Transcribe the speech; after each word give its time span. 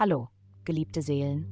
Hallo, 0.00 0.28
geliebte 0.64 1.02
Seelen. 1.02 1.48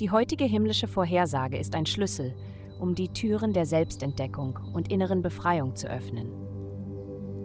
Die 0.00 0.10
heutige 0.10 0.42
himmlische 0.42 0.88
Vorhersage 0.88 1.56
ist 1.56 1.76
ein 1.76 1.86
Schlüssel, 1.86 2.34
um 2.80 2.96
die 2.96 3.10
Türen 3.10 3.52
der 3.52 3.64
Selbstentdeckung 3.64 4.58
und 4.72 4.90
inneren 4.90 5.22
Befreiung 5.22 5.76
zu 5.76 5.88
öffnen. 5.88 6.32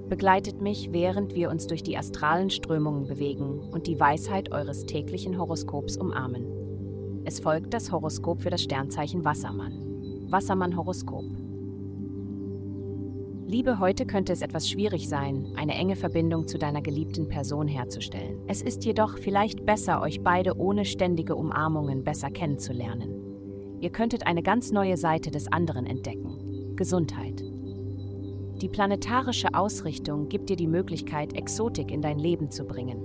Begleitet 0.09 0.63
mich, 0.63 0.91
während 0.91 1.35
wir 1.35 1.51
uns 1.51 1.67
durch 1.67 1.83
die 1.83 1.95
astralen 1.95 2.49
Strömungen 2.49 3.05
bewegen 3.05 3.59
und 3.69 3.85
die 3.85 3.99
Weisheit 3.99 4.51
eures 4.51 4.87
täglichen 4.87 5.37
Horoskops 5.37 5.95
umarmen. 5.95 7.21
Es 7.25 7.39
folgt 7.39 7.75
das 7.75 7.91
Horoskop 7.91 8.41
für 8.41 8.49
das 8.49 8.63
Sternzeichen 8.63 9.23
Wassermann. 9.23 10.25
Wassermann 10.31 10.75
Horoskop. 10.75 11.25
Liebe, 13.49 13.79
heute 13.79 14.05
könnte 14.05 14.31
es 14.31 14.43
etwas 14.43 14.69
schwierig 14.69 15.09
sein, 15.09 15.53
eine 15.55 15.73
enge 15.73 15.95
Verbindung 15.95 16.47
zu 16.47 16.59
deiner 16.59 16.83
geliebten 16.83 17.27
Person 17.27 17.67
herzustellen. 17.67 18.39
Es 18.45 18.61
ist 18.61 18.85
jedoch 18.85 19.17
vielleicht 19.17 19.65
besser, 19.65 20.03
euch 20.03 20.21
beide 20.21 20.55
ohne 20.59 20.85
ständige 20.85 21.35
Umarmungen 21.35 22.03
besser 22.03 22.29
kennenzulernen. 22.29 23.09
Ihr 23.81 23.89
könntet 23.89 24.27
eine 24.27 24.43
ganz 24.43 24.71
neue 24.71 24.97
Seite 24.97 25.31
des 25.31 25.51
anderen 25.51 25.87
entdecken. 25.87 26.75
Gesundheit. 26.75 27.43
Die 28.61 28.69
planetarische 28.69 29.55
Ausrichtung 29.55 30.29
gibt 30.29 30.51
dir 30.51 30.55
die 30.55 30.67
Möglichkeit, 30.67 31.33
Exotik 31.33 31.89
in 31.89 32.03
dein 32.03 32.19
Leben 32.19 32.51
zu 32.51 32.65
bringen. 32.65 33.01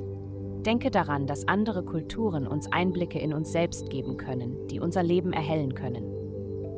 Denke 0.62 0.90
daran, 0.90 1.26
dass 1.26 1.48
andere 1.48 1.82
Kulturen 1.86 2.46
uns 2.46 2.70
Einblicke 2.70 3.18
in 3.18 3.32
uns 3.32 3.50
selbst 3.50 3.88
geben 3.88 4.18
können, 4.18 4.68
die 4.68 4.78
unser 4.78 5.02
Leben 5.02 5.32
erhellen 5.32 5.74
können. 5.74 6.23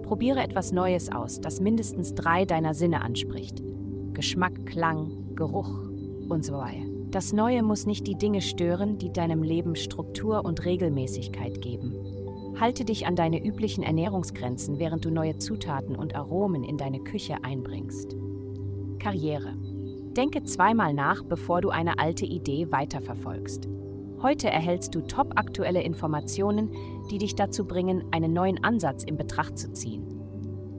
Probiere 0.06 0.40
etwas 0.40 0.70
Neues 0.70 1.10
aus, 1.10 1.40
das 1.40 1.60
mindestens 1.60 2.14
drei 2.14 2.44
deiner 2.44 2.74
Sinne 2.74 3.02
anspricht. 3.02 3.60
Geschmack, 4.12 4.64
Klang, 4.64 5.34
Geruch 5.34 5.80
und 6.28 6.44
so 6.44 6.54
weiter. 6.54 6.86
Das 7.10 7.32
Neue 7.32 7.64
muss 7.64 7.86
nicht 7.86 8.06
die 8.06 8.14
Dinge 8.14 8.40
stören, 8.40 8.98
die 8.98 9.12
deinem 9.12 9.42
Leben 9.42 9.74
Struktur 9.74 10.44
und 10.44 10.64
Regelmäßigkeit 10.64 11.60
geben. 11.60 11.94
Halte 12.60 12.84
dich 12.84 13.06
an 13.06 13.16
deine 13.16 13.44
üblichen 13.44 13.82
Ernährungsgrenzen, 13.82 14.78
während 14.78 15.04
du 15.04 15.10
neue 15.10 15.38
Zutaten 15.38 15.96
und 15.96 16.14
Aromen 16.14 16.62
in 16.62 16.78
deine 16.78 17.00
Küche 17.00 17.42
einbringst. 17.42 18.16
Karriere. 19.00 19.54
Denke 20.16 20.44
zweimal 20.44 20.94
nach, 20.94 21.24
bevor 21.24 21.60
du 21.60 21.70
eine 21.70 21.98
alte 21.98 22.26
Idee 22.26 22.70
weiterverfolgst. 22.70 23.68
Heute 24.22 24.48
erhältst 24.48 24.94
du 24.94 25.02
topaktuelle 25.02 25.82
Informationen, 25.82 26.70
die 27.10 27.18
dich 27.18 27.34
dazu 27.34 27.66
bringen, 27.66 28.04
einen 28.12 28.32
neuen 28.32 28.64
Ansatz 28.64 29.04
in 29.04 29.16
Betracht 29.16 29.58
zu 29.58 29.72
ziehen. 29.72 30.06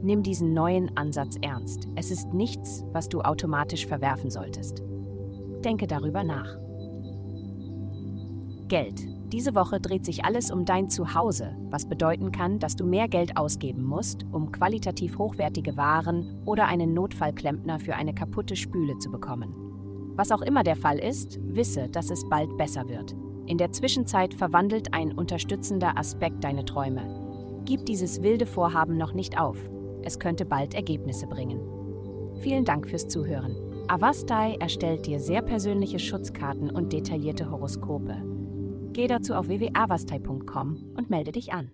Nimm 0.01 0.23
diesen 0.23 0.53
neuen 0.53 0.95
Ansatz 0.97 1.37
ernst. 1.41 1.87
Es 1.95 2.11
ist 2.11 2.33
nichts, 2.33 2.83
was 2.93 3.09
du 3.09 3.21
automatisch 3.21 3.85
verwerfen 3.85 4.29
solltest. 4.29 4.83
Denke 5.63 5.87
darüber 5.87 6.23
nach. 6.23 6.57
Geld. 8.67 9.07
Diese 9.31 9.55
Woche 9.55 9.81
dreht 9.81 10.05
sich 10.05 10.23
alles 10.23 10.51
um 10.51 10.63
dein 10.63 10.89
Zuhause, 10.89 11.55
was 11.69 11.89
bedeuten 11.89 12.31
kann, 12.31 12.59
dass 12.59 12.75
du 12.75 12.85
mehr 12.85 13.09
Geld 13.09 13.35
ausgeben 13.35 13.83
musst, 13.83 14.25
um 14.31 14.51
qualitativ 14.51 15.17
hochwertige 15.17 15.75
Waren 15.75 16.41
oder 16.45 16.67
einen 16.67 16.93
Notfallklempner 16.93 17.79
für 17.79 17.95
eine 17.95 18.13
kaputte 18.13 18.55
Spüle 18.55 18.97
zu 18.99 19.11
bekommen. 19.11 19.53
Was 20.15 20.31
auch 20.31 20.41
immer 20.41 20.63
der 20.63 20.77
Fall 20.77 20.97
ist, 20.97 21.39
wisse, 21.43 21.89
dass 21.89 22.09
es 22.09 22.27
bald 22.29 22.57
besser 22.57 22.87
wird. 22.87 23.15
In 23.47 23.57
der 23.57 23.71
Zwischenzeit 23.71 24.33
verwandelt 24.33 24.93
ein 24.93 25.13
unterstützender 25.13 25.97
Aspekt 25.97 26.43
deine 26.43 26.65
Träume. 26.65 27.63
Gib 27.63 27.85
dieses 27.85 28.21
wilde 28.21 28.45
Vorhaben 28.45 28.97
noch 28.97 29.13
nicht 29.13 29.39
auf. 29.39 29.57
Es 30.03 30.19
könnte 30.19 30.45
bald 30.45 30.73
Ergebnisse 30.73 31.27
bringen. 31.27 31.61
Vielen 32.41 32.65
Dank 32.65 32.89
fürs 32.89 33.07
Zuhören. 33.07 33.55
Avastai 33.87 34.57
erstellt 34.59 35.05
dir 35.05 35.21
sehr 35.21 35.41
persönliche 35.41 35.97
Schutzkarten 35.97 36.69
und 36.69 36.91
detaillierte 36.91 37.49
Horoskope. 37.49 38.21
Geh 38.91 39.07
dazu 39.07 39.33
auf 39.33 39.47
www.avastai.com 39.47 40.93
und 40.97 41.09
melde 41.09 41.31
dich 41.31 41.53
an. 41.53 41.71